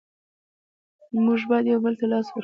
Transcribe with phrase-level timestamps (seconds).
[1.25, 2.39] مونږ باید یو بل ته لاس ورکړو.